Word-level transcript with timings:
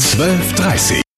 12.30 0.00 1.09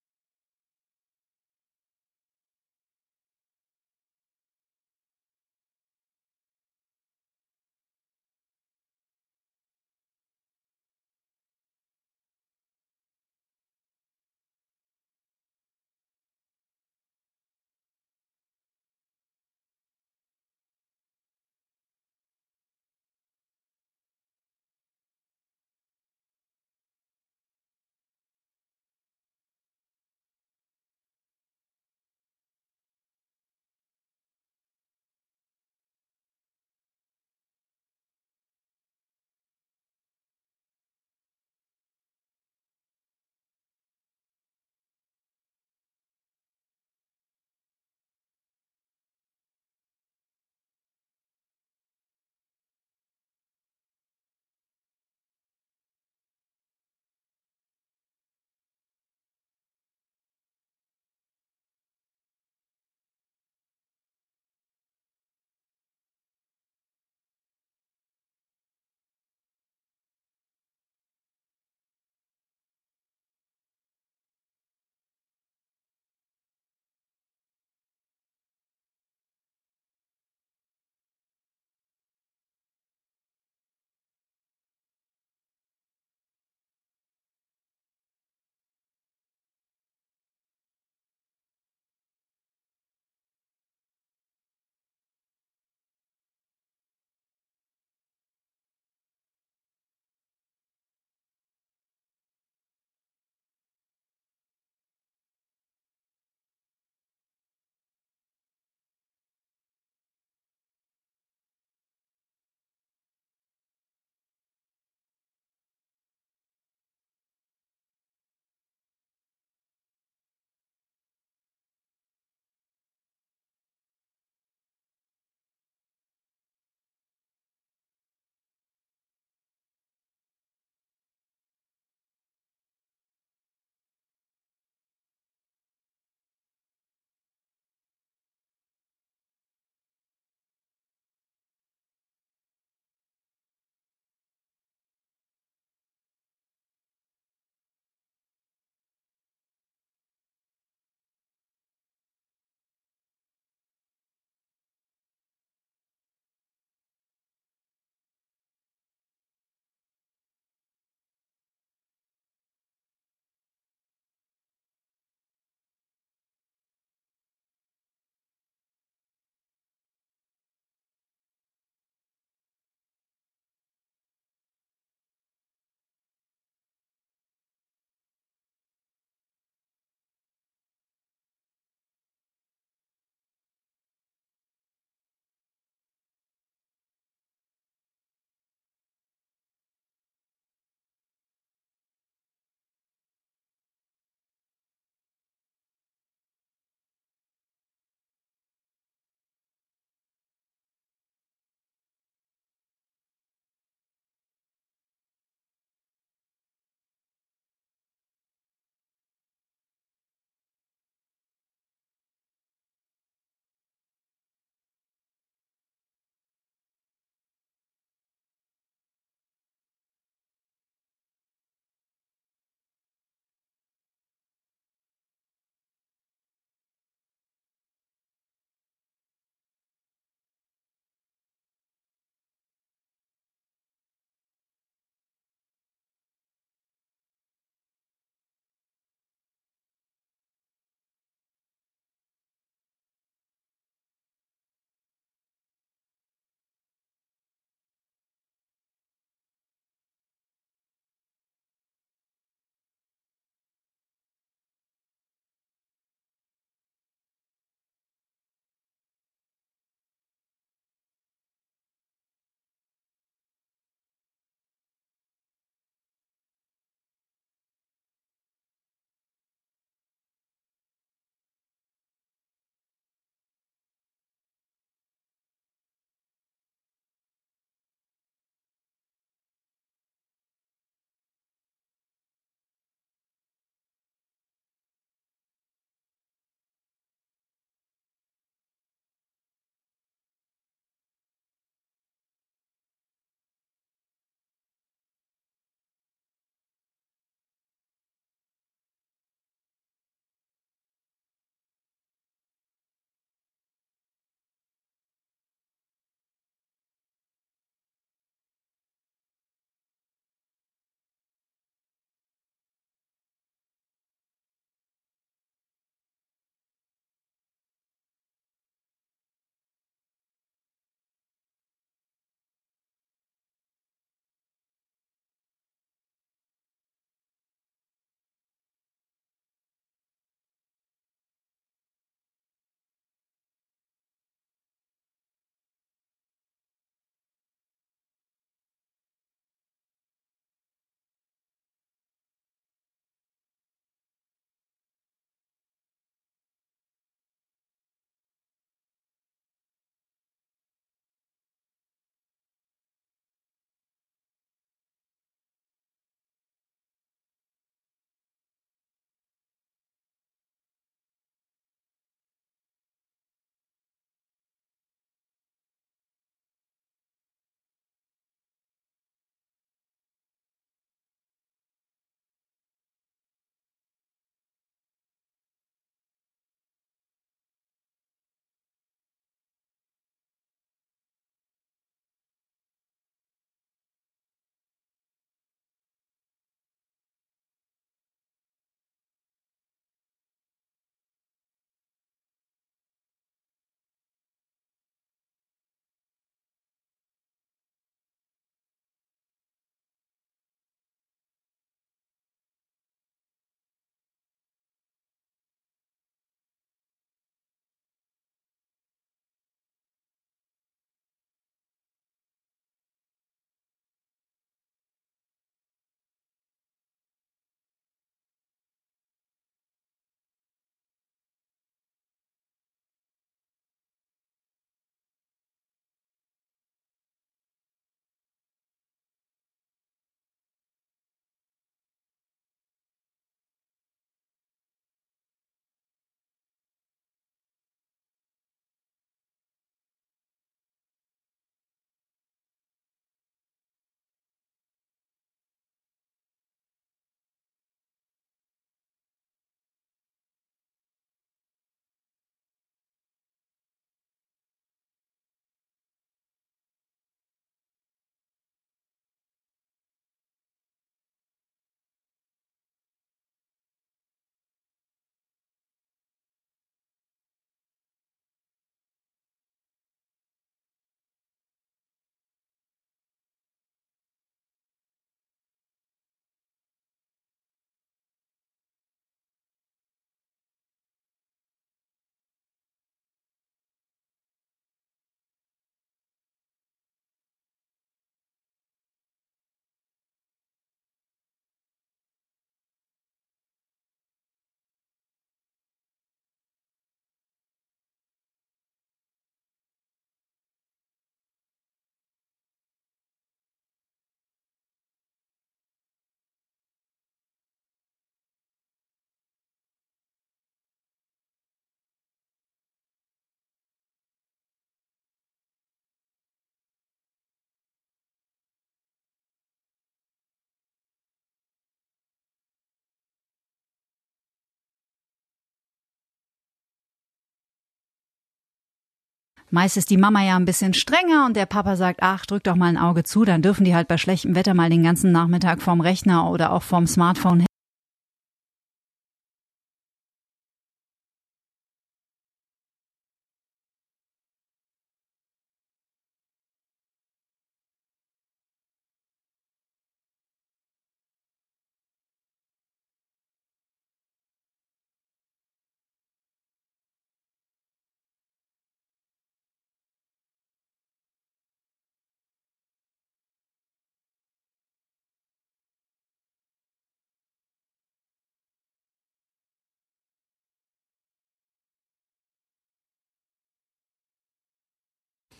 Meist 529.35 529.57
ist 529.57 529.71
die 529.71 529.79
Mama 529.79 530.03
ja 530.05 530.17
ein 530.17 530.27
bisschen 530.27 530.53
strenger 530.53 531.07
und 531.07 531.17
der 531.17 531.25
Papa 531.25 531.57
sagt, 531.57 531.79
ach, 531.81 532.05
drück 532.05 532.23
doch 532.23 532.37
mal 532.37 532.51
ein 532.51 532.59
Auge 532.59 532.83
zu, 532.83 533.07
dann 533.07 533.23
dürfen 533.23 533.45
die 533.45 533.55
halt 533.55 533.67
bei 533.67 533.79
schlechtem 533.79 534.15
Wetter 534.15 534.35
mal 534.35 534.51
den 534.51 534.63
ganzen 534.63 534.93
Nachmittag 534.93 535.41
vorm 535.41 535.63
Rechner 535.63 536.11
oder 536.11 536.35
auch 536.35 536.43
vorm 536.43 536.67
Smartphone 536.67 537.25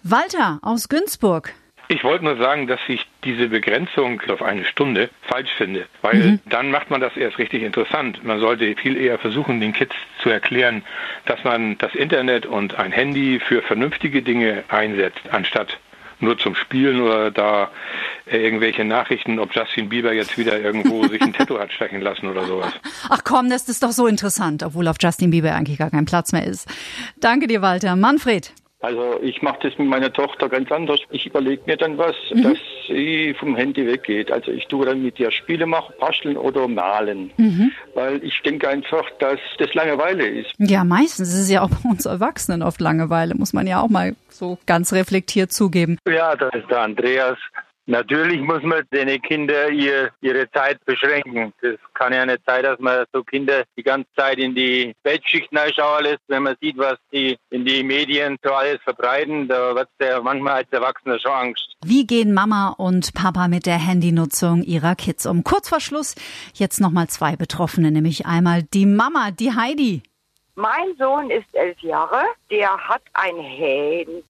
Walter 0.05 0.59
aus 0.63 0.89
Günzburg. 0.89 1.55
Ich 1.87 2.03
wollte 2.03 2.25
nur 2.25 2.37
sagen, 2.37 2.67
dass 2.67 2.81
ich 2.89 3.07
diese 3.23 3.49
Begrenzung 3.49 4.21
auf 4.29 4.43
eine 4.43 4.65
Stunde 4.65 5.11
falsch 5.23 5.51
finde, 5.57 5.87
weil 6.01 6.15
mhm. 6.17 6.41
dann 6.47 6.71
macht 6.71 6.91
man 6.91 7.01
das 7.01 7.17
erst 7.17 7.39
richtig 7.39 7.63
interessant. 7.63 8.25
Man 8.25 8.41
sollte 8.41 8.75
viel 8.75 8.97
eher 8.97 9.19
versuchen, 9.19 9.61
den 9.61 9.73
Kids 9.73 9.95
zu 10.23 10.31
erklären, 10.31 10.83
dass 11.27 11.45
man 11.45 11.79
das 11.79 11.95
Internet 11.95 12.47
und 12.47 12.75
ein 12.77 12.91
Handy 12.91 13.41
für 13.41 13.63
vernünftige 13.63 14.23
Dinge 14.23 14.65
einsetzt, 14.69 15.21
anstatt 15.31 15.79
nur 16.19 16.39
zum 16.39 16.55
Spielen 16.55 17.01
oder 17.01 17.31
da 17.31 17.71
äh, 18.27 18.39
irgendwelche 18.39 18.85
Nachrichten, 18.85 19.39
ob 19.39 19.55
Justin 19.55 19.89
Bieber 19.89 20.13
jetzt 20.13 20.39
wieder 20.39 20.59
irgendwo 20.59 21.07
sich 21.09 21.21
ein 21.21 21.33
Tattoo 21.33 21.59
hat 21.59 21.73
stechen 21.73 22.01
lassen 22.01 22.27
oder 22.27 22.45
sowas. 22.47 22.73
Ach 23.09 23.23
komm, 23.23 23.51
das 23.51 23.69
ist 23.69 23.83
doch 23.83 23.93
so 23.93 24.07
interessant, 24.07 24.63
obwohl 24.63 24.89
auf 24.89 24.97
Justin 25.01 25.31
Bieber 25.31 25.55
eigentlich 25.55 25.79
gar 25.79 25.91
kein 25.91 26.07
Platz 26.07 26.33
mehr 26.33 26.47
ist. 26.47 26.69
Danke 27.21 27.47
dir, 27.47 27.63
Walter. 27.63 27.95
Manfred. 27.97 28.53
Also 28.83 29.21
ich 29.23 29.41
mache 29.43 29.59
das 29.63 29.79
mit 29.79 29.87
meiner 29.87 30.13
Tochter 30.13 30.49
ganz 30.49 30.71
anders. 30.73 31.01
Ich 31.11 31.27
überlege 31.27 31.63
mir 31.67 31.77
dann 31.77 31.99
was, 31.99 32.17
mhm. 32.35 32.43
dass 32.43 32.59
sie 32.89 33.33
vom 33.39 33.55
Handy 33.55 33.87
weggeht. 33.87 34.33
Also 34.33 34.51
ich 34.51 34.67
tue 34.67 34.85
dann 34.85 35.03
mit 35.03 35.21
ihr 35.21 35.31
Spiele 35.31 35.67
machen, 35.67 35.95
basteln 36.01 36.37
oder 36.37 36.67
malen. 36.67 37.31
Mhm. 37.37 37.71
Weil 37.95 38.23
ich 38.25 38.41
denke 38.43 38.69
einfach, 38.69 39.09
dass 39.21 39.39
das 39.59 39.73
Langeweile 39.75 40.27
ist. 40.27 40.53
Ja, 40.59 40.83
meistens 40.83 41.29
ist 41.29 41.43
es 41.43 41.51
ja 41.51 41.63
auch 41.63 41.71
bei 41.71 41.89
uns 41.89 42.07
Erwachsenen 42.07 42.63
oft 42.63 42.81
Langeweile, 42.81 43.37
muss 43.37 43.53
man 43.53 43.69
ja 43.69 43.81
auch 43.81 43.89
mal 43.89 44.17
so 44.29 44.59
ganz 44.67 44.93
reflektiert 44.93 45.53
zugeben. 45.53 45.99
Ja, 46.09 46.35
das 46.35 46.53
ist 46.55 46.69
der 46.69 46.81
Andreas. 46.81 47.39
Natürlich 47.87 48.41
muss 48.41 48.63
man 48.63 48.85
den 48.93 49.21
Kindern 49.23 49.75
ihr, 49.75 50.11
ihre 50.21 50.49
Zeit 50.53 50.85
beschränken. 50.85 51.53
Das 51.61 51.75
kann 51.95 52.13
ja 52.13 52.25
nicht 52.25 52.43
sein, 52.47 52.63
dass 52.63 52.79
man 52.79 53.05
so 53.13 53.25
Kinder 53.25 53.65
die 53.77 53.83
ganze 53.83 54.09
Zeit 54.17 54.39
in 54.39 54.55
die 54.55 54.95
Weltschichten 55.03 55.59
schauen 55.75 56.05
lässt, 56.05 56.23
wenn 56.29 56.45
man 56.45 56.57
sieht, 56.61 56.79
was 56.79 56.97
die 57.13 57.37
in 57.51 57.65
die 57.65 57.83
Medien 57.83 58.37
so 58.45 58.53
alles 58.53 58.81
verbreiten. 58.83 59.49
Da 59.49 59.75
wird 59.75 59.89
der 59.99 60.23
manchmal 60.23 60.59
als 60.59 60.73
Erwachsener 60.73 61.19
schon 61.19 61.33
Angst. 61.33 61.77
Wie 61.85 62.07
gehen 62.07 62.33
Mama 62.33 62.69
und 62.79 63.15
Papa 63.15 63.49
mit 63.49 63.67
der 63.67 63.79
Handynutzung 63.79 64.63
ihrer 64.63 64.95
Kids 64.95 65.27
um? 65.27 65.43
Kurz 65.43 65.69
vor 65.69 65.81
Schluss 65.81 66.15
jetzt 66.55 66.81
nochmal 66.81 67.09
zwei 67.09 67.35
Betroffene, 67.35 67.91
nämlich 67.91 68.27
einmal 68.27 68.63
die 68.63 68.87
Mama, 68.87 69.33
die 69.33 69.55
Heidi. 69.57 70.03
Mein 70.55 70.95
Sohn 70.99 71.31
ist 71.31 71.53
elf 71.55 71.81
Jahre, 71.81 72.23
der 72.51 72.77
hat 72.77 73.03
ein 73.15 73.37
Handy 73.39 74.23